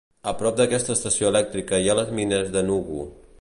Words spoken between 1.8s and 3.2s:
hi ha les mines d'Enugu.